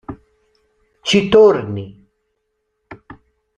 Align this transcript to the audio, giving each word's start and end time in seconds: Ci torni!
Ci 1.07 1.19
torni! 1.29 1.85